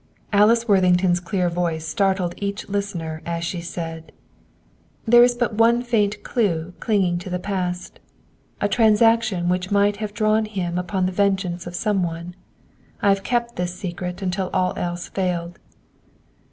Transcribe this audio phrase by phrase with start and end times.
[0.33, 4.11] Alice Worthington's clear voice startled each listener as she said,
[5.05, 7.99] "There is but one faint clue clinging to the past.
[8.59, 12.33] A transaction which might have drawn upon him the vengeance of some one.
[13.03, 15.59] I have kept this secret until all else failed.